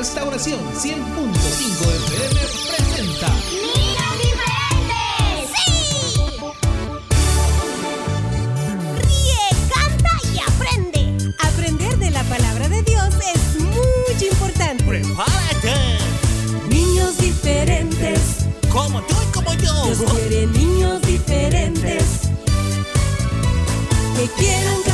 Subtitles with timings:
[0.00, 2.40] Restauración 100.5 FM
[2.70, 5.50] presenta ¡Niños diferentes!
[5.54, 5.68] ¡Sí!
[8.96, 11.34] Ríe, canta y aprende.
[11.40, 14.84] Aprender de la palabra de Dios es muy importante.
[14.84, 15.98] ¡Prepárate!
[16.70, 18.46] Niños diferentes.
[18.72, 19.84] Como tú y como yo.
[19.84, 22.04] Dios quiere niños diferentes.
[24.16, 24.89] Que quieran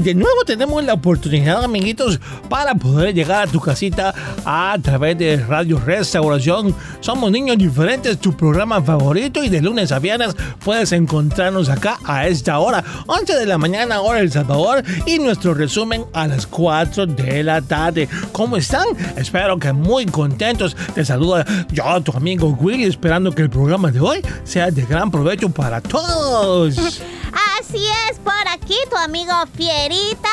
[0.00, 5.36] de nuevo tenemos la oportunidad, amiguitos, para poder llegar a tu casita a través de
[5.36, 6.74] Radio Restauración.
[7.00, 10.34] Somos niños diferentes, tu programa favorito, y de lunes a viernes
[10.64, 15.54] puedes encontrarnos acá a esta hora, 11 de la mañana, hora El Salvador, y nuestro
[15.54, 18.08] resumen a las 4 de la tarde.
[18.32, 18.86] ¿Cómo están?
[19.16, 20.76] Espero que muy contentos.
[20.94, 25.10] Te saluda yo, tu amigo Willy, esperando que el programa de hoy sea de gran
[25.10, 27.00] provecho para todos.
[27.70, 30.28] Así es, por aquí tu amigo Fierita,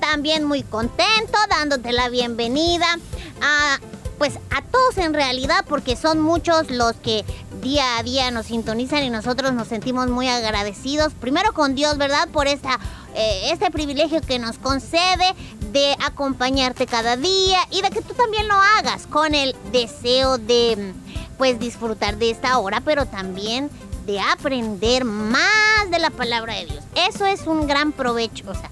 [0.00, 2.98] también muy contento, dándote la bienvenida
[3.40, 3.78] a,
[4.18, 7.24] pues a todos en realidad, porque son muchos los que
[7.62, 12.28] día a día nos sintonizan y nosotros nos sentimos muy agradecidos, primero con Dios, ¿verdad?
[12.32, 12.80] Por esta,
[13.14, 15.36] eh, este privilegio que nos concede
[15.70, 20.92] de acompañarte cada día y de que tú también lo hagas con el deseo de,
[21.38, 23.70] pues, disfrutar de esta hora, pero también
[24.06, 26.84] de aprender más de la palabra de Dios.
[26.94, 28.50] Eso es un gran provecho.
[28.50, 28.70] O sea,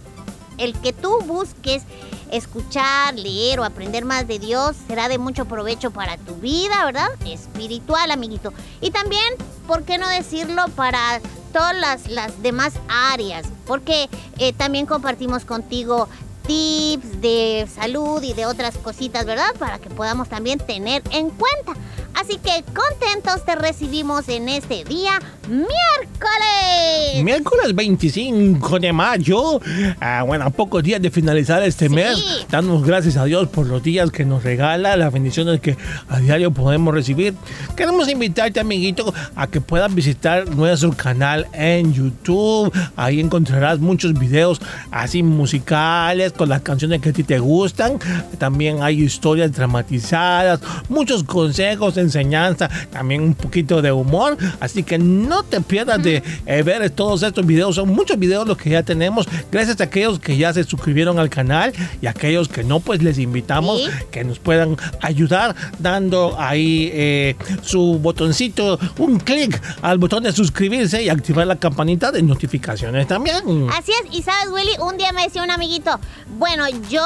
[0.58, 1.82] el que tú busques
[2.30, 7.08] escuchar, leer o aprender más de Dios será de mucho provecho para tu vida, ¿verdad?
[7.24, 8.52] Espiritual, amiguito.
[8.80, 9.34] Y también,
[9.66, 11.20] ¿por qué no decirlo para
[11.52, 13.46] todas las, demás áreas?
[13.66, 16.08] Porque eh, también compartimos contigo
[16.46, 19.54] tips de salud y de otras cositas, ¿verdad?
[19.58, 21.74] Para que podamos también tener en cuenta.
[22.20, 27.22] Así que contentos te recibimos en este día miércoles.
[27.24, 29.60] Miércoles 25 de mayo,
[30.00, 31.94] ah, bueno, a pocos días de finalizar este Sí.
[31.94, 35.76] mes, damos gracias a Dios por los días que nos regala, las bendiciones que
[36.08, 37.34] a diario podemos recibir.
[37.76, 42.72] Queremos invitarte, amiguito, a que puedas visitar nuestro canal en YouTube.
[42.96, 47.98] Ahí encontrarás muchos videos así musicales con las canciones que a ti te gustan.
[48.38, 54.36] También hay historias dramatizadas, muchos consejos, enseñanza, también un poquito de humor.
[54.60, 57.74] Así que no te pierdas de eh, ver todos estos videos.
[57.76, 59.26] Son muchos videos los que ya tenemos.
[59.52, 63.02] Gracias a aquellos que ya se suscribieron al canal y a aquellos que no, pues
[63.02, 63.90] les invitamos Sí.
[64.10, 71.02] que nos puedan ayudar dando ahí eh, su botoncito, un clic al botón de suscribirse
[71.02, 73.36] y activar la campanita de notificaciones también.
[73.76, 75.98] Así es, y sabes, Willy, un día me decía un amiguito,
[76.38, 77.02] bueno, yo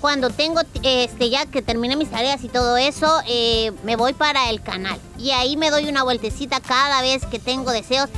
[0.00, 4.50] cuando tengo, este, ya que terminé mis tareas y todo eso, eh, me voy para
[4.50, 4.98] el canal.
[5.18, 8.08] Y ahí me doy una vueltecita cada vez que tengo deseos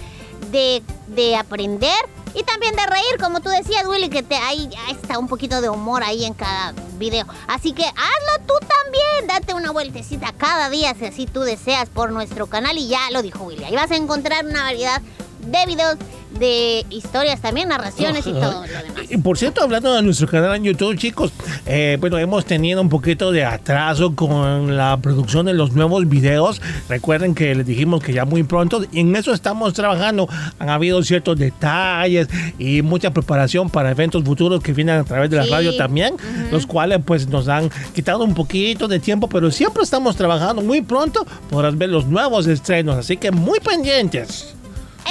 [0.51, 1.97] de, de aprender
[2.35, 5.69] y también de reír, como tú decías, Willy, que te, ahí está un poquito de
[5.69, 7.27] humor ahí en cada video.
[7.47, 12.11] Así que hazlo tú también, date una vueltecita cada día si así tú deseas por
[12.11, 13.65] nuestro canal y ya lo dijo Willy.
[13.65, 15.03] Ahí vas a encontrar una variedad
[15.41, 15.97] de videos,
[16.43, 18.83] de historias también, narraciones y todo lo demás.
[19.09, 21.33] Y por cierto, hablando de nuestro canal en YouTube, chicos,
[21.67, 26.61] eh, bueno, hemos tenido un poquito de atraso con la producción de los nuevos videos.
[26.89, 30.29] Recuerden que les dijimos que ya muy pronto, y en eso estamos trabajando.
[30.59, 32.29] Han habido ciertos detalles
[32.59, 35.51] y mucha preparación para eventos futuros que vienen a través de la Sí.
[35.51, 36.17] radio también,
[36.51, 40.63] los cuales pues nos han quitado un poquito de tiempo, pero siempre estamos trabajando.
[40.63, 44.55] Muy pronto podrás ver los nuevos estrenos, así que muy pendientes.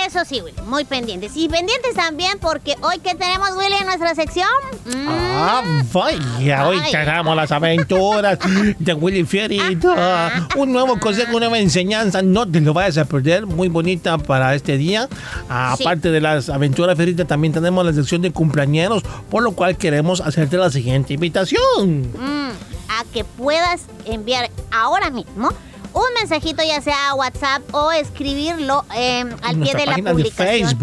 [0.08, 1.34] Eso sí, Willy, muy pendientes.
[1.36, 4.48] Y pendientes también porque hoy que tenemos, Willy, en nuestra sección.
[4.86, 5.08] Mm,
[5.44, 8.38] Ah, vaya, hoy tenemos las aventuras
[8.80, 10.48] de Willy Fierita.
[10.58, 14.54] Un nuevo consejo, una nueva enseñanza, no te lo vayas a perder, muy bonita para
[14.56, 15.08] este día.
[15.50, 15.84] Ah, Sí.
[15.84, 20.22] Aparte de las aventuras Fierita, también tenemos la sección de cumpleañeros, por lo cual queremos
[20.22, 22.02] hacerte la siguiente invitación.
[22.02, 22.52] mm,
[22.90, 25.50] a que puedas enviar ahora mismo
[25.94, 30.78] un mensajito, ya sea a WhatsApp o escribirlo eh, al pie de la de publicación.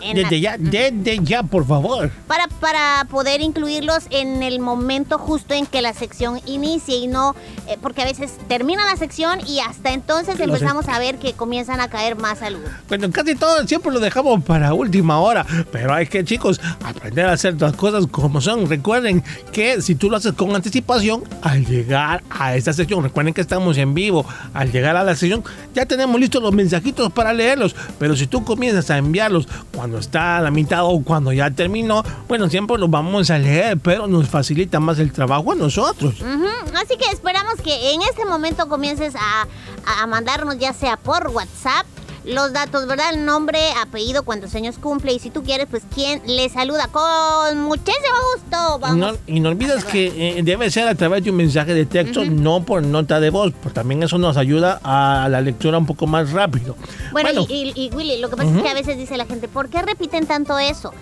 [0.00, 2.10] En la- Desde ya, desde ya, por favor.
[2.28, 7.34] para, para poder incluirlos en el momento justo en que la sección inicie y no,
[7.66, 11.80] eh, porque a veces termina la sección y hasta entonces empezamos a ver que comienzan
[11.80, 12.70] a caer más saludos.
[12.88, 17.32] Bueno, casi todo siempre lo dejamos para última hora, pero hay que, chicos, aprender a
[17.32, 18.68] hacer las cosas como son.
[18.68, 23.40] Recuerden que si tú lo haces con anticipación, al llegar a esta sección, recuerden que
[23.40, 27.74] estamos en vivo, al llegar a la sección, ya tenemos listos los mensajitos para leerlos,
[27.98, 32.02] pero si tú comienzas a enviarlos cuando está a la mitad o cuando ya terminó,
[32.28, 36.14] bueno, siempre los vamos a leer, pero nos facilita más el trabajo a nosotros.
[36.74, 41.86] Así que esperamos que en este momento comiences a mandarnos ya sea por WhatsApp
[42.28, 43.12] los datos, ¿verdad?
[43.14, 47.60] El nombre, apellido, cuántos años cumple y si tú quieres, pues quién le saluda con
[47.62, 48.78] muchísimo gusto.
[48.78, 48.96] Vamos.
[48.96, 52.24] No- y no olvides que eh, debe ser a través de un mensaje de texto,
[52.24, 56.06] no por nota de voz, porque también eso nos ayuda a la lectura un poco
[56.06, 56.76] más rápido.
[57.12, 59.48] Bueno, Y, y- y, Willy, lo que pasa es que a veces dice la gente,
[59.48, 60.92] ¿por qué repiten tanto eso?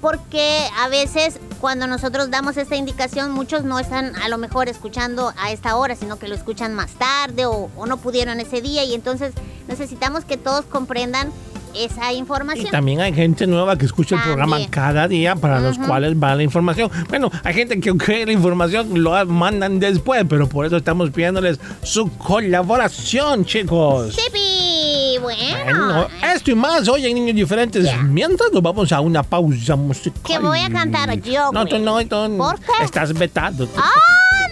[0.00, 5.32] Porque a veces cuando nosotros damos esta indicación, muchos no están a lo mejor escuchando
[5.36, 8.82] a esta hora, sino que lo escuchan más tarde o, o no pudieron ese día
[8.84, 9.34] y entonces
[9.68, 11.30] necesitamos que todos comprendan
[11.74, 12.66] esa Y información.
[12.70, 16.42] también hay gente nueva que escucha el programa cada día para los cuales va la
[16.42, 16.90] información.
[17.08, 21.60] Bueno, hay gente que cree la información lo mandan después, pero por eso estamos pidiéndoles
[21.82, 24.16] su colaboración, chicos.
[24.16, 25.18] ¡Chipi!
[25.20, 27.84] Bueno, Bueno, esto y más hoy en Niños Diferentes.
[27.84, 27.98] Ya.
[27.98, 30.22] Mientras nos vamos a una pausa musical.
[30.24, 32.84] Que voy a cantar yo, No, tú no, tú ¿Por qué?
[32.84, 33.68] Estás vetado.
[33.76, 33.90] ¡Ah,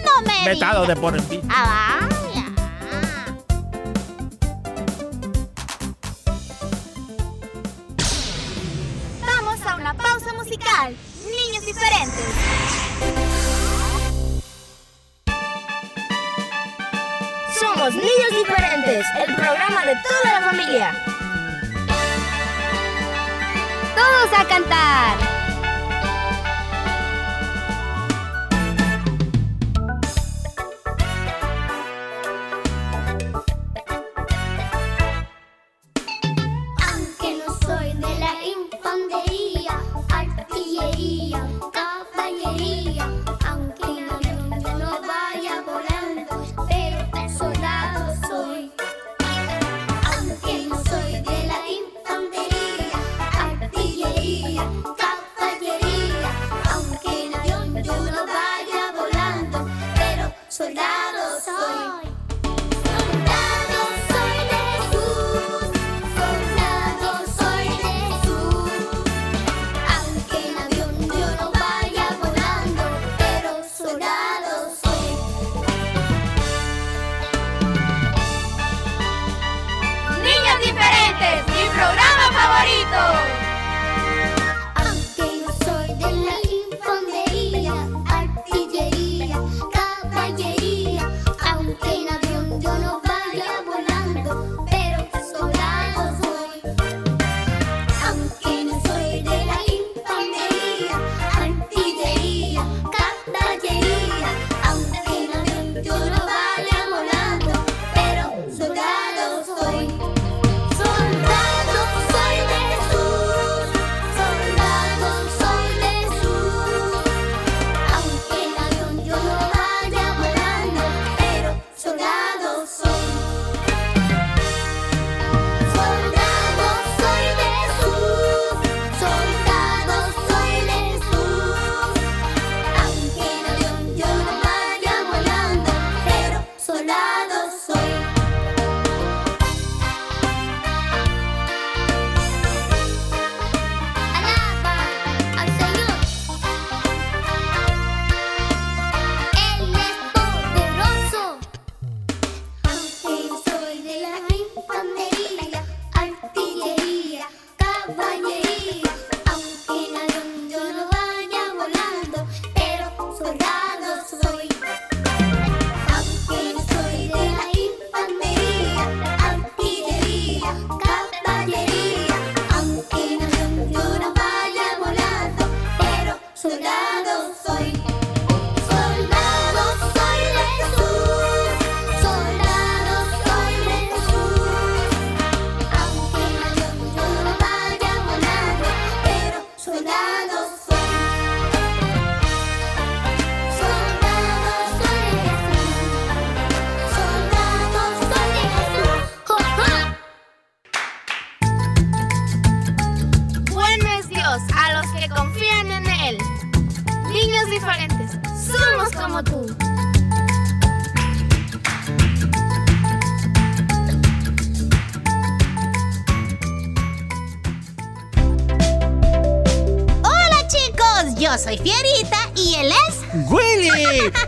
[0.05, 1.41] no me vetado de por vida.
[1.49, 2.45] ¡Ah, vaya!
[9.25, 10.95] Vamos a una pausa musical.
[11.25, 12.25] Niños diferentes.
[17.59, 21.08] Somos Niños Diferentes, el programa de toda la familia.
[23.99, 25.28] Todos a cantar.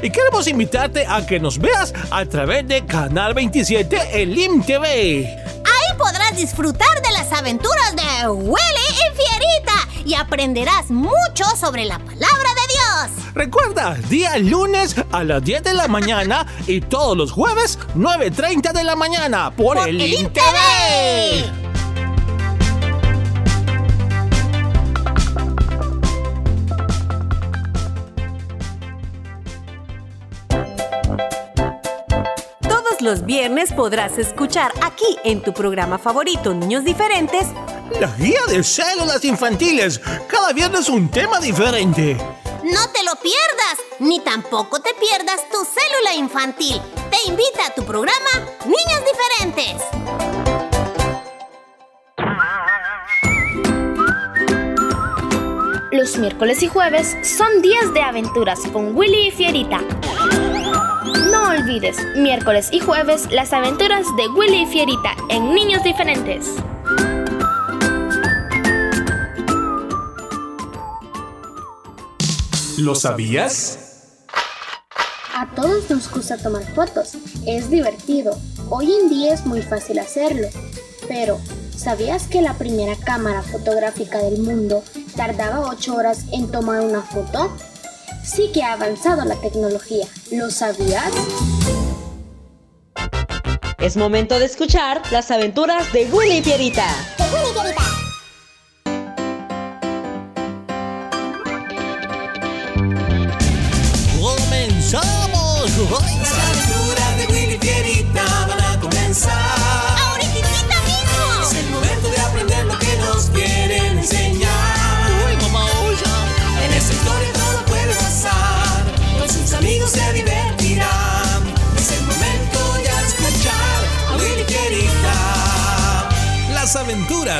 [0.01, 5.27] Y queremos invitarte a que nos veas a través de Canal 27 en LIM TV.
[5.63, 11.99] Ahí podrás disfrutar de las aventuras de Willy y Fierita y aprenderás mucho sobre la
[11.99, 13.25] palabra de Dios.
[13.33, 18.83] Recuerda, día lunes a las 10 de la mañana y todos los jueves 9.30 de
[18.83, 20.43] la mañana por, Por el el LIM IN TV.
[20.43, 21.60] TV.
[33.11, 37.45] Los viernes podrás escuchar aquí en tu programa favorito Niños Diferentes
[37.99, 39.99] La guía de células infantiles.
[40.29, 42.15] Cada viernes un tema diferente.
[42.63, 46.81] No te lo pierdas, ni tampoco te pierdas tu célula infantil.
[47.09, 48.29] Te invita a tu programa
[48.63, 49.75] Niños Diferentes.
[55.91, 59.81] Los miércoles y jueves son días de aventuras con Willy y Fierita.
[61.61, 66.55] Olvides, miércoles y jueves, las aventuras de Willy y Fierita en Niños Diferentes.
[72.79, 73.77] ¿Lo sabías?
[75.35, 77.15] A todos nos gusta tomar fotos,
[77.45, 78.35] es divertido.
[78.69, 80.47] Hoy en día es muy fácil hacerlo.
[81.07, 81.39] Pero,
[81.75, 84.83] ¿sabías que la primera cámara fotográfica del mundo
[85.15, 87.55] tardaba 8 horas en tomar una foto?
[88.23, 90.05] Sí que ha avanzado la tecnología.
[90.31, 91.11] ¿Lo sabías?
[93.79, 96.87] Es momento de escuchar las aventuras de Willy y Pierita.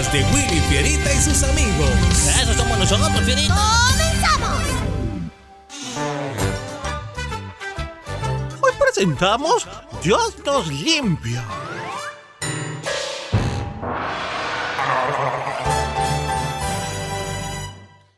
[0.01, 1.89] Aventuras de Willy Fierita y sus amigos.
[2.41, 3.55] Eso somos nosotros, Fierita.
[3.89, 4.61] ¡Comenzamos!
[8.61, 9.67] Hoy presentamos
[10.03, 11.43] Dios nos limpia.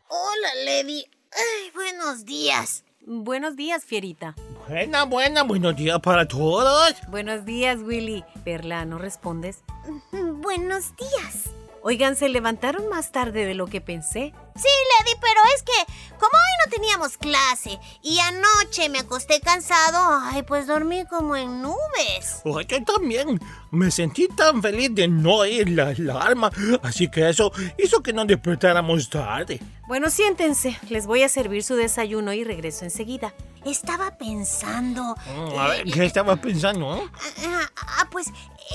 [0.07, 1.05] Hola, Levi.
[1.31, 2.83] Ay, buenos días.
[3.05, 4.35] Buenos días, Fierita.
[4.69, 6.93] Buena, buena, buenos días para todos.
[7.09, 8.23] Buenos días, Willy.
[8.45, 9.63] Perla, ¿no respondes?
[10.11, 11.51] Buenos días.
[11.85, 14.33] Oigan, se levantaron más tarde de lo que pensé.
[14.55, 19.99] Sí, Lady, pero es que como hoy no teníamos clase y anoche me acosté cansado,
[20.23, 22.41] ay, pues dormí como en nubes.
[22.45, 23.37] Yo también
[23.71, 26.51] me sentí tan feliz de no oír la alarma,
[26.83, 29.59] así que eso hizo que nos despertáramos tarde.
[29.85, 30.77] Bueno, siéntense.
[30.89, 33.33] Les voy a servir su desayuno y regreso enseguida.
[33.65, 35.15] Estaba pensando...
[35.35, 37.09] Mm, A ver, ¿qué estabas pensando?
[37.45, 38.27] Ah, ah, pues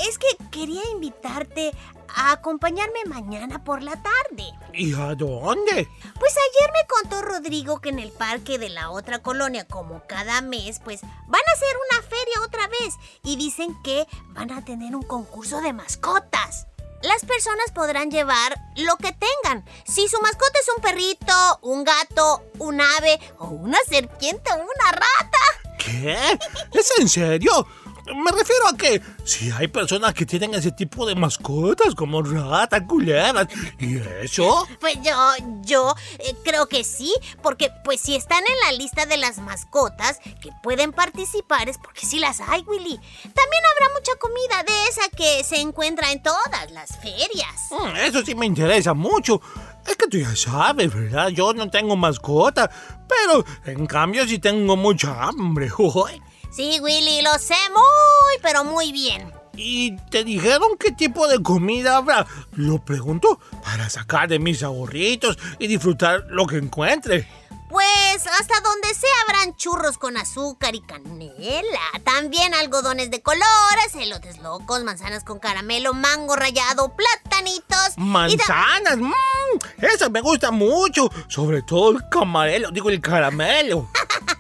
[0.06, 1.72] es que quería invitarte
[2.14, 4.52] a acompañarme mañana por la tarde.
[4.72, 5.88] ¿Y a dónde?
[6.18, 10.40] Pues ayer me contó Rodrigo que en el parque de la otra colonia, como cada
[10.40, 14.94] mes, pues van a hacer una feria otra vez y dicen que van a tener
[14.94, 16.66] un concurso de mascotas.
[17.02, 19.64] Las personas podrán llevar lo que tengan.
[19.84, 24.92] Si su mascota es un perrito, un gato, un ave o una serpiente o una
[24.92, 25.38] rata.
[25.78, 26.38] ¿Qué?
[26.72, 27.66] ¿Es en serio?
[28.14, 32.82] Me refiero a que si hay personas que tienen ese tipo de mascotas como ratas,
[32.88, 33.48] culebras
[33.78, 34.66] y eso.
[34.80, 35.14] Pues yo,
[35.62, 37.12] yo eh, creo que sí,
[37.42, 42.06] porque pues si están en la lista de las mascotas que pueden participar es porque
[42.06, 42.96] sí las hay, Willy.
[43.22, 47.68] También habrá mucha comida de esa que se encuentra en todas las ferias.
[47.70, 49.40] Mm, Eso sí me interesa mucho.
[49.86, 51.28] Es que tú ya sabes, ¿verdad?
[51.28, 52.70] Yo no tengo mascota,
[53.08, 55.70] pero en cambio sí tengo mucha hambre.
[55.78, 56.22] Uy.
[56.50, 59.32] Sí, Willy, lo sé muy, pero muy bien.
[59.54, 62.26] ¿Y te dijeron qué tipo de comida habrá?
[62.52, 67.28] Lo pregunto para sacar de mis ahorritos y disfrutar lo que encuentre.
[67.68, 71.80] Pues hasta donde sea habrán churros con azúcar y canela.
[72.02, 77.94] También algodones de colores, elotes locos, manzanas con caramelo, mango rallado, platanitos.
[77.96, 81.10] y Manzanas, mmm, esas me gustan mucho.
[81.28, 83.90] Sobre todo el camarelo, digo el caramelo.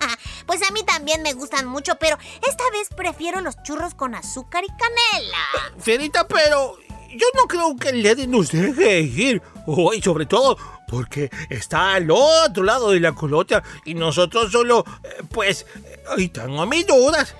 [0.48, 2.16] Pues a mí también me gustan mucho, pero
[2.48, 5.38] esta vez prefiero los churros con azúcar y canela.
[5.78, 6.78] Fierita, pero
[7.10, 9.42] yo no creo que Lady nos deje ir.
[9.66, 10.56] Hoy, sobre todo
[10.88, 16.30] porque está al otro lado de la colonia y nosotros solo, eh, pues, eh, ay,
[16.30, 17.34] tengo mis dudas.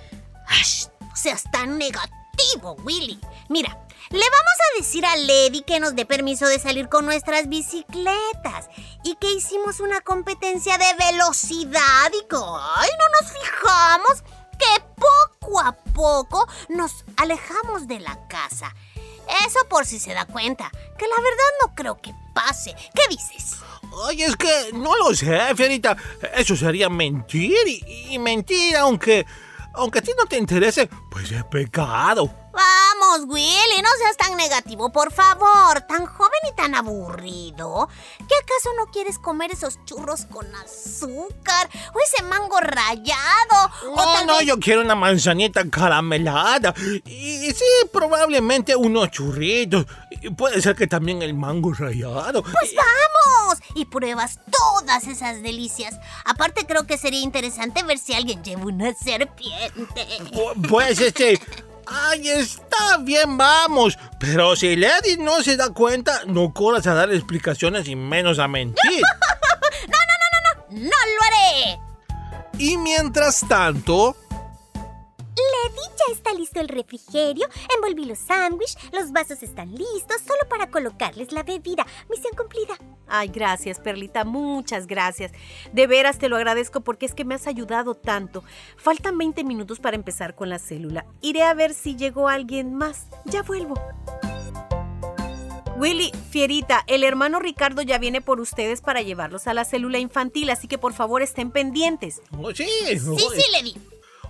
[0.46, 3.18] Ash, no seas tan negativo, Willy.
[3.48, 7.48] Mira, le vamos a decir a Lady que nos dé permiso de salir con nuestras
[7.48, 8.68] bicicletas
[9.04, 14.22] y que hicimos una competencia de velocidad y que, ay, no nos fijamos
[14.58, 18.74] que poco a poco nos alejamos de la casa.
[19.46, 22.74] Eso por si se da cuenta, que la verdad no creo que pase.
[22.94, 23.56] ¿Qué dices?
[24.06, 25.96] Ay, es que no lo sé, Fierita.
[26.34, 29.26] Eso sería mentir y, y mentir, aunque,
[29.74, 32.47] aunque a ti no te interese, pues es pecado.
[32.58, 35.80] Vamos, Willy, no seas tan negativo, por favor.
[35.82, 37.88] Tan joven y tan aburrido.
[38.18, 41.68] ¿Qué acaso no quieres comer esos churros con azúcar?
[41.94, 43.70] ¿O ese mango rallado?
[43.92, 46.74] ¿O No, tal no, vez- yo quiero una manzanita caramelada.
[47.06, 49.86] Y sí, probablemente unos churritos.
[50.20, 52.42] Y puede ser que también el mango rallado.
[52.42, 55.94] Pues vamos y pruebas todas esas delicias.
[56.24, 60.08] Aparte creo que sería interesante ver si alguien lleva una serpiente.
[60.32, 61.40] Pu- Pues este.
[61.90, 63.98] Ay, está bien, vamos.
[64.18, 68.48] Pero si Lady no se da cuenta, no corras a dar explicaciones y menos a
[68.48, 69.02] mentir.
[70.70, 71.80] ¡No lo haré!
[72.58, 74.16] Y mientras tanto,
[75.38, 77.48] Lady, ya está listo el refrigerio.
[77.74, 81.86] Envolví los sándwiches, los vasos están listos, solo para colocarles la bebida.
[82.08, 82.76] Misión cumplida.
[83.06, 85.32] Ay, gracias, Perlita, muchas gracias.
[85.72, 88.44] De veras te lo agradezco porque es que me has ayudado tanto.
[88.76, 91.06] Faltan 20 minutos para empezar con la célula.
[91.20, 93.06] Iré a ver si llegó alguien más.
[93.24, 93.74] Ya vuelvo.
[95.78, 100.50] Willy, Fierita, el hermano Ricardo ya viene por ustedes para llevarlos a la célula infantil,
[100.50, 102.20] así que por favor estén pendientes.
[102.36, 103.76] Oh, sí, Sí, sí, Lady.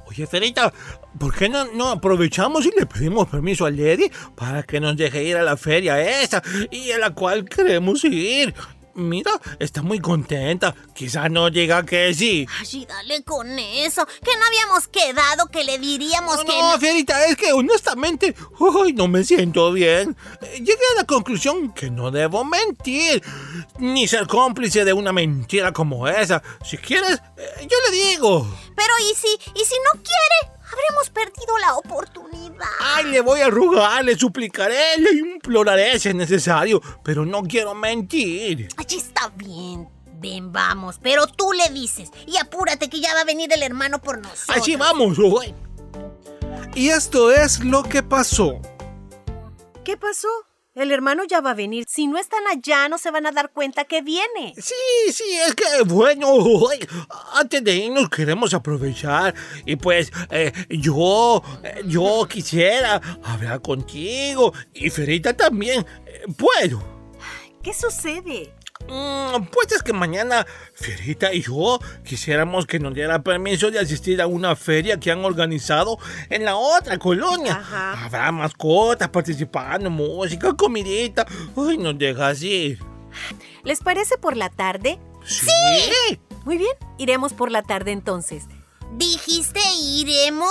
[0.09, 0.73] Oye, Ferita,
[1.19, 5.37] ¿por qué no, aprovechamos y le pedimos permiso a Lady para que nos deje ir
[5.37, 8.55] a la feria esa y a la cual queremos ir?
[8.99, 9.31] Mira,
[9.61, 10.75] está muy contenta.
[10.93, 12.49] Quizás no llega que sí.
[12.59, 14.05] Ay, dale con eso.
[14.07, 18.93] Que no habíamos quedado que le diríamos No, que no, Fierita, es que honestamente, hoy
[18.95, 20.17] no me siento bien.
[20.55, 23.23] Llegué a la conclusión que no debo mentir,
[23.79, 26.43] ni ser cómplice de una mentira como esa.
[26.65, 28.53] Si quieres, eh, yo le digo.
[28.75, 30.58] Pero ¿y si, y si no quiere?
[30.79, 32.67] Habremos perdido la oportunidad.
[32.81, 37.75] Ay, le voy a rogar, le suplicaré, le imploraré si es necesario, pero no quiero
[37.75, 38.69] mentir.
[38.77, 39.89] Ay, está bien.
[40.21, 40.99] Ven, vamos.
[41.03, 42.11] Pero tú le dices.
[42.27, 44.57] Y apúrate que ya va a venir el hermano por nosotros.
[44.57, 45.55] Así vamos, güey.
[46.75, 48.61] y esto es lo que pasó.
[49.85, 50.29] ¿Qué pasó?
[50.79, 51.87] El hermano ya va a venir.
[51.89, 54.55] Si no están allá, no se van a dar cuenta que viene.
[54.57, 56.29] Sí, sí, es que bueno,
[57.35, 59.35] antes de irnos queremos aprovechar
[59.67, 65.85] y pues eh, yo, eh, yo quisiera hablar contigo y Ferita también.
[66.07, 66.81] Eh, ¿Puedo?
[67.61, 68.55] ¿Qué sucede?
[68.89, 74.21] Mm, pues es que mañana Fierita y yo quisiéramos que nos diera permiso de asistir
[74.23, 75.99] a una feria que han organizado
[76.31, 77.57] en la otra colonia.
[77.57, 78.05] Ajá.
[78.05, 81.27] Habrá mascotas participando, música, comidita.
[81.57, 82.79] Ay, nos dejas ir.
[83.65, 84.99] ¿Les parece por la tarde?
[85.25, 86.19] Sí.
[86.45, 88.45] Muy bien, iremos por la tarde entonces.
[88.93, 90.51] ¿Dijiste iremos?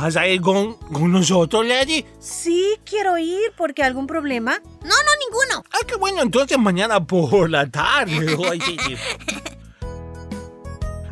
[0.00, 2.04] ¿Vas a ir con, con nosotros, Lady?
[2.20, 4.58] Sí, quiero ir porque algún problema.
[4.82, 5.64] No, no, ninguno.
[5.72, 8.36] Ah, qué bueno, entonces mañana por la tarde.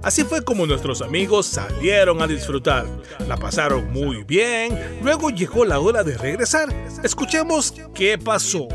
[0.03, 2.87] Así fue como nuestros amigos salieron a disfrutar.
[3.27, 5.01] La pasaron muy bien.
[5.03, 6.69] Luego llegó la hora de regresar.
[7.03, 8.69] Escuchemos qué pasó.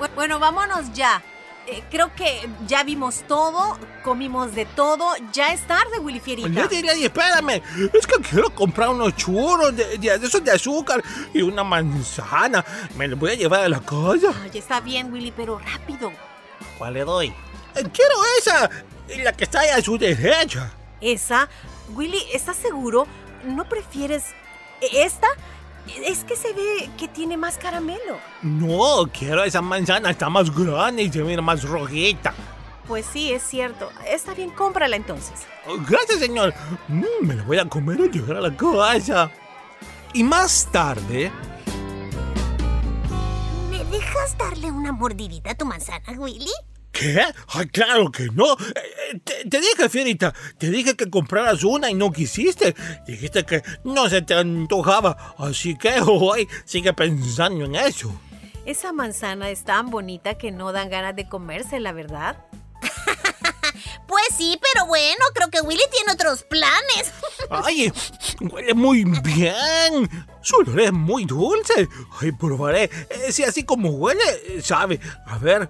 [0.00, 1.22] Bu- Bueno, vámonos ya.
[1.70, 5.06] Eh, creo que ya vimos todo, comimos de todo.
[5.32, 6.48] Ya es tarde, Willy Fierita.
[6.48, 7.60] Lady, Lady, espérame.
[7.92, 11.02] Es que quiero comprar unos churros de, de, de esos de azúcar
[11.34, 12.64] y una manzana.
[12.96, 14.32] Me los voy a llevar a la casa.
[14.42, 16.10] Ay, está bien, Willy, pero rápido.
[16.78, 17.26] ¿Cuál le doy?
[17.74, 18.70] Eh, quiero esa,
[19.22, 20.72] la que está a su derecha.
[21.02, 21.50] ¿Esa?
[21.94, 23.06] Willy, ¿estás seguro?
[23.44, 24.24] ¿No prefieres
[24.80, 25.28] e- esta?
[26.04, 28.18] Es que se ve que tiene más caramelo.
[28.42, 32.34] No, quiero esa manzana, está más grande y se mira más rojita.
[32.86, 33.90] Pues sí, es cierto.
[34.06, 35.46] Está bien, cómprala entonces.
[35.66, 36.54] Oh, Gracias, señor.
[36.88, 39.30] Mm, me la voy a comer al llegar a la casa.
[40.14, 41.30] Y más tarde,
[43.70, 46.50] ¿Me dejas darle una mordidita a tu manzana, Willy?
[46.92, 47.22] ¿Qué?
[47.48, 48.52] Ay, claro que no.
[48.54, 48.56] Eh,
[49.12, 52.74] eh, Te, te dije, Fierita, te dije que compraras una y no quisiste.
[53.06, 55.34] Dijiste que no se te antojaba.
[55.38, 58.12] Así que hoy sigue pensando en eso.
[58.66, 62.36] Esa manzana es tan bonita que no dan ganas de comérsela, ¿verdad?
[64.06, 67.12] Pues sí, pero bueno, creo que Willy tiene otros planes.
[67.50, 67.92] Ay,
[68.40, 70.08] huele muy bien.
[70.40, 71.86] su olor es muy dulce.
[72.18, 72.84] Ay, probaré.
[73.10, 74.22] Eh, si así como huele,
[74.62, 74.98] sabe.
[75.26, 75.68] A ver.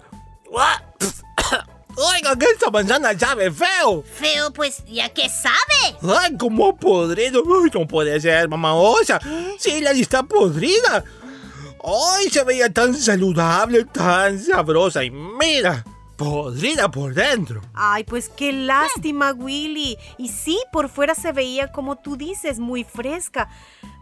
[2.01, 4.03] Oiga, que esta manzana sabe feo.
[4.03, 6.15] Feo, pues, ¿ya qué sabe?
[6.17, 7.43] Ay, como podrido.
[7.45, 9.19] Ay, no puede ser, mamá osa.
[9.57, 11.03] Sí, la está podrida.
[11.83, 15.03] Ay, se veía tan saludable, tan sabrosa.
[15.03, 15.83] Y mira,
[16.15, 17.61] podrida por dentro.
[17.73, 19.97] Ay, pues qué lástima, Willy.
[20.17, 23.49] Y sí, por fuera se veía como tú dices, muy fresca.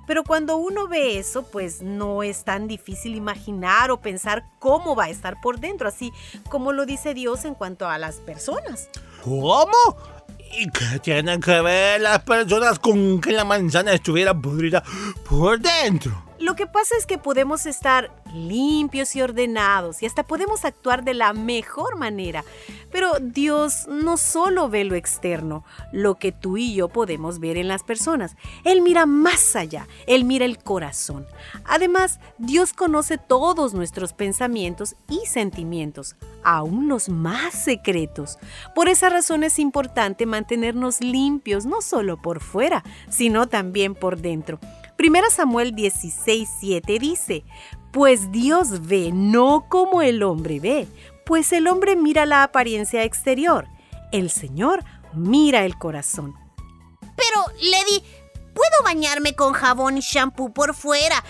[0.08, 5.06] Pero cuando uno ve eso, pues no es tan difícil imaginar o pensar cómo va
[5.06, 6.12] a estar por dentro, así
[6.50, 8.90] como lo dice Dios en cuanto a las personas.
[9.24, 9.98] ¿Cómo?
[10.58, 14.82] ¿Y qué tienen que ver las personas con que la manzana estuviera podrida
[15.28, 16.27] por dentro?
[16.40, 21.16] Lo que pasa es que podemos estar limpios y ordenados y hasta podemos actuar de
[21.16, 22.44] la mejor manera.
[22.92, 27.68] Pero Dios no solo ve lo externo, lo que tú y yo podemos ver en
[27.68, 28.36] las personas.
[28.64, 31.26] Él mira más allá, Él mira el corazón.
[31.66, 38.38] Además, Dios conoce todos nuestros pensamientos y sentimientos, aún los más secretos.
[38.76, 44.60] Por esa razón es importante mantenernos limpios, no solo por fuera, sino también por dentro.
[44.98, 47.46] Primera Samuel 16:7 dice,
[47.94, 50.88] pues Dios ve no como el hombre ve,
[51.26, 53.68] pues el hombre mira la apariencia exterior,
[54.12, 54.84] el Señor
[55.14, 56.36] mira el corazón.
[57.16, 58.04] Pero, Lady,
[58.56, 61.24] puedo bañarme con jabón y shampoo por fuera,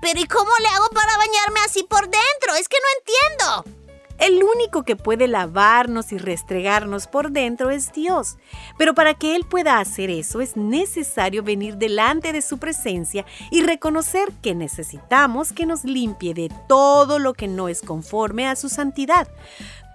[0.00, 2.56] pero ¿y cómo le hago para bañarme así por dentro?
[2.58, 3.81] Es que no entiendo.
[4.22, 8.36] El único que puede lavarnos y restregarnos por dentro es Dios.
[8.78, 13.62] Pero para que Él pueda hacer eso es necesario venir delante de su presencia y
[13.62, 18.68] reconocer que necesitamos que nos limpie de todo lo que no es conforme a su
[18.68, 19.26] santidad,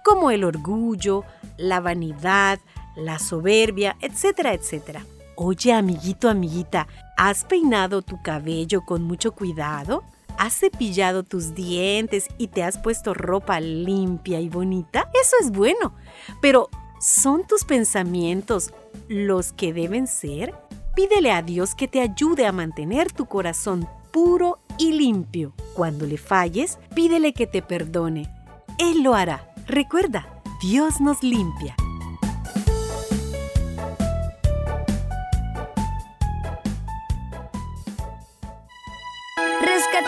[0.04, 1.24] como el orgullo,
[1.56, 2.58] la vanidad,
[2.96, 5.06] la soberbia, etcétera, etcétera.
[5.36, 6.86] Oye, amiguito, amiguita,
[7.16, 10.04] ¿has peinado tu cabello con mucho cuidado?
[10.38, 15.10] ¿Has cepillado tus dientes y te has puesto ropa limpia y bonita?
[15.20, 15.94] Eso es bueno.
[16.40, 16.70] Pero,
[17.00, 18.72] ¿son tus pensamientos
[19.08, 20.54] los que deben ser?
[20.94, 25.54] Pídele a Dios que te ayude a mantener tu corazón puro y limpio.
[25.74, 28.32] Cuando le falles, pídele que te perdone.
[28.78, 29.52] Él lo hará.
[29.66, 31.74] Recuerda, Dios nos limpia.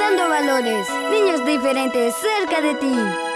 [0.01, 0.89] Rescatando valores.
[1.11, 3.30] Niños diferentes cerca de ti.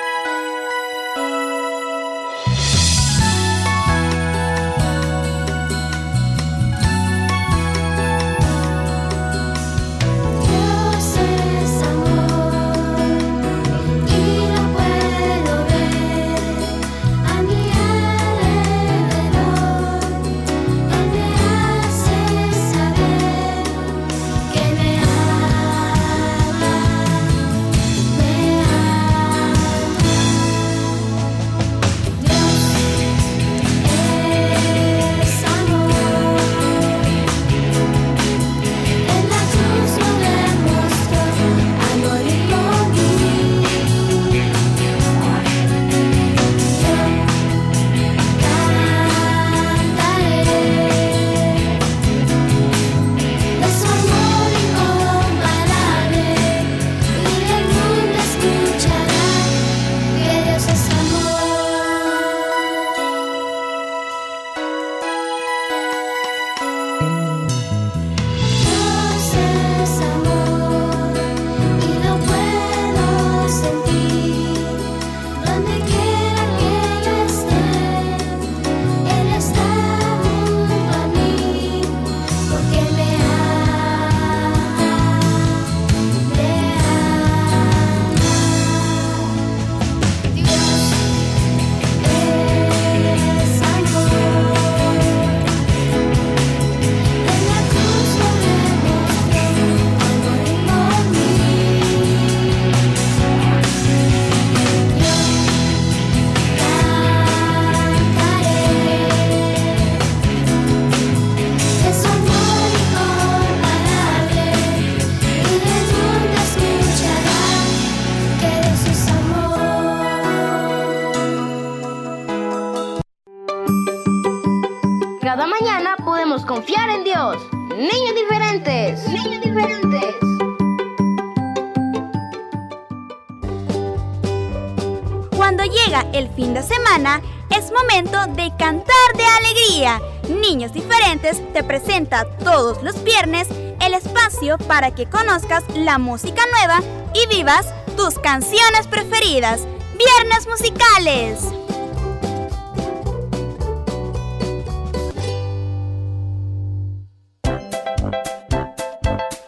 [135.55, 140.01] Cuando llega el fin de semana, es momento de cantar de alegría.
[140.29, 143.47] Niños Diferentes te presenta todos los viernes
[143.81, 146.81] el espacio para que conozcas la música nueva
[147.15, 149.61] y vivas tus canciones preferidas.
[149.97, 151.39] Viernes musicales.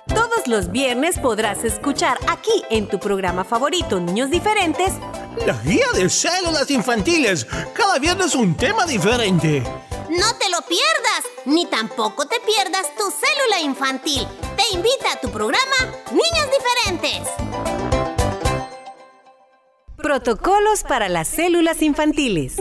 [0.07, 4.93] Todos los viernes podrás escuchar aquí en tu programa favorito Niños Diferentes
[5.45, 7.47] La guía de células infantiles.
[7.75, 9.63] Cada viernes un tema diferente.
[10.09, 14.27] No te lo pierdas, ni tampoco te pierdas tu célula infantil.
[14.57, 15.77] Te invita a tu programa
[16.11, 17.29] Niños Diferentes.
[19.97, 22.57] Protocolos para las células infantiles.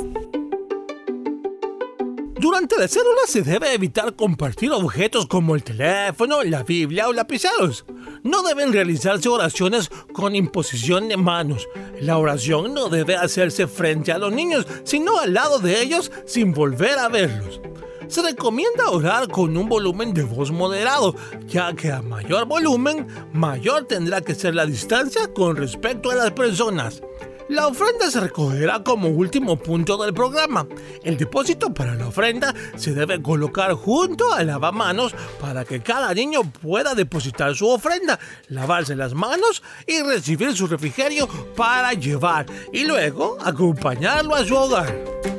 [2.38, 7.86] Durante la célula se debe evitar compartir objetos como el teléfono, la Biblia o lapiceros.
[8.24, 11.70] No deben realizarse oraciones con imposición de manos.
[12.02, 16.52] La oración no debe hacerse frente a los niños, sino al lado de ellos sin
[16.52, 17.62] volver a verlos.
[18.08, 21.16] Se recomienda orar con un volumen de voz moderado,
[21.48, 26.32] ya que a mayor volumen, mayor tendrá que ser la distancia con respecto a las
[26.32, 27.02] personas.
[27.48, 30.66] La ofrenda se recogerá como último punto del programa.
[31.04, 36.42] El depósito para la ofrenda se debe colocar junto al lavamanos para que cada niño
[36.44, 43.38] pueda depositar su ofrenda, lavarse las manos y recibir su refrigerio para llevar y luego
[43.40, 45.35] acompañarlo a su hogar.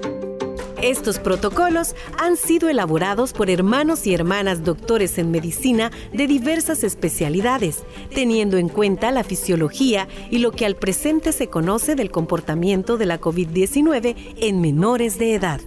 [0.83, 7.85] Estos protocolos han sido elaborados por hermanos y hermanas doctores en medicina de diversas especialidades,
[8.15, 13.07] teniendo en cuenta la fisiología y lo que al presente se conoce del comportamiento de
[13.07, 15.61] la COVID-19 en menores de edad.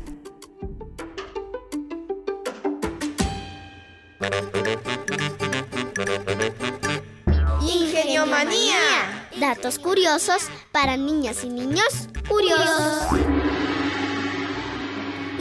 [7.62, 9.28] Ingeniomanía.
[9.40, 13.39] Datos curiosos para niñas y niños curiosos.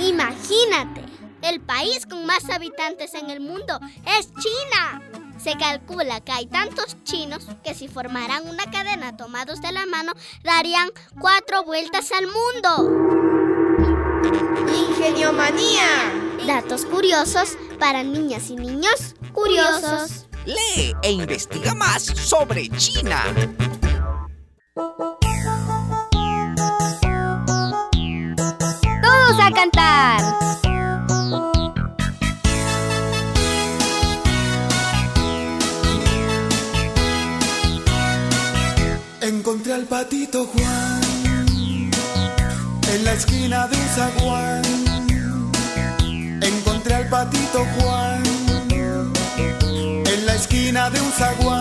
[0.08, 1.04] Imagínate,
[1.42, 3.78] el país con más habitantes en el mundo
[4.18, 5.02] es China.
[5.38, 10.12] Se calcula que hay tantos chinos que si formaran una cadena tomados de la mano
[10.42, 10.88] darían
[11.20, 13.28] cuatro vueltas al mundo.
[14.88, 15.86] Ingeniomanía.
[16.46, 20.26] Datos curiosos para niñas y niños curiosos.
[20.46, 23.22] Lee e investiga más sobre China.
[29.40, 30.20] A cantar.
[39.20, 41.00] Encontré al patito Juan
[42.92, 44.62] en la esquina de un zaguán.
[46.42, 48.22] Encontré al patito Juan
[50.04, 51.57] en la esquina de un zaguán.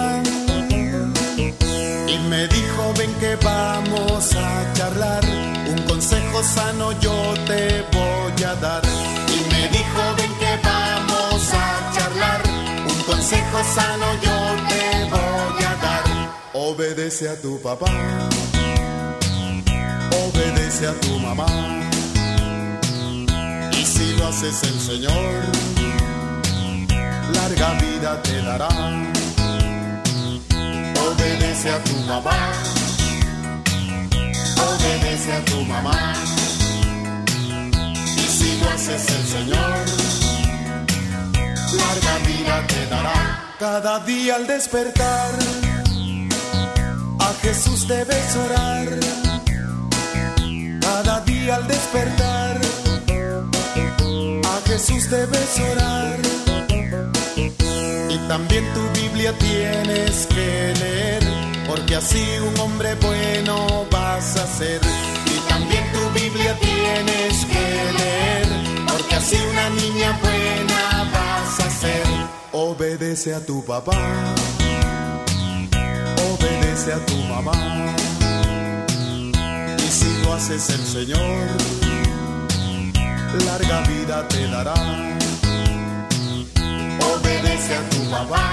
[6.38, 8.84] Consejo sano yo te voy a dar.
[9.28, 12.42] Y me dijo, ven que vamos a charlar.
[12.88, 14.38] Un consejo sano yo
[14.70, 16.04] te voy a dar.
[16.54, 17.88] Obedece a tu papá.
[20.12, 21.48] Obedece a tu mamá.
[23.72, 25.44] Y si lo haces el Señor,
[27.34, 28.70] larga vida te dará.
[31.08, 32.87] Obedece a tu mamá.
[34.66, 36.14] Obedece a tu mamá.
[38.16, 39.86] Y si lo haces el Señor,
[41.78, 43.54] larga vida te dará.
[43.60, 45.32] Cada día al despertar,
[47.20, 48.88] a Jesús debes orar.
[50.82, 52.60] Cada día al despertar,
[54.46, 56.18] a Jesús debes orar.
[58.10, 61.24] Y también tu Biblia tienes que leer,
[61.68, 63.86] porque así un hombre bueno
[64.18, 64.82] vas a ser.
[65.26, 67.66] Y también tu Biblia tienes que
[68.00, 68.48] leer,
[68.88, 70.82] porque así una niña buena
[71.14, 72.06] vas a ser.
[72.52, 74.00] Obedece a tu papá,
[76.30, 77.58] obedece a tu mamá.
[79.86, 81.48] Y si lo haces el Señor,
[83.46, 84.74] larga vida te dará
[87.14, 88.46] obedece a tu papá,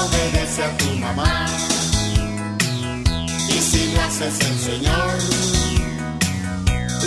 [0.00, 1.73] obedece a tu mamá.
[3.48, 5.14] Y si lo haces el Señor,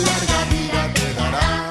[0.04, 1.64] larga vida te dará.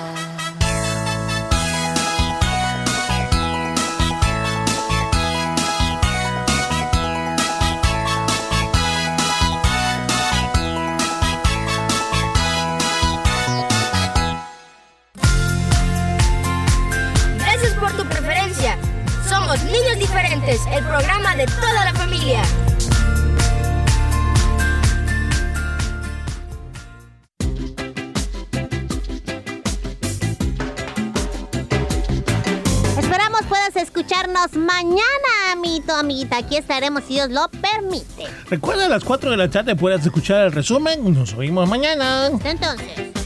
[19.27, 22.41] Somos Niños Diferentes, el programa de toda la familia.
[34.55, 36.37] Mañana, amito, amiguita.
[36.37, 38.25] Aquí estaremos si Dios lo permite.
[38.49, 41.13] Recuerda a las 4 de la tarde puedes escuchar el resumen.
[41.13, 42.27] Nos oímos mañana.
[42.27, 43.17] Entonces.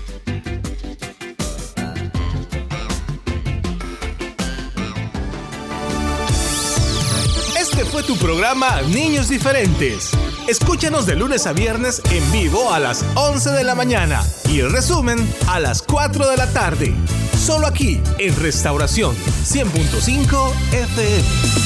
[7.60, 10.12] Este fue tu programa Niños Diferentes.
[10.47, 14.71] Escúchanos de lunes a viernes en vivo a las 11 de la mañana y el
[14.71, 16.93] resumen a las 4 de la tarde.
[17.41, 21.61] Solo aquí en Restauración 100.5 FM.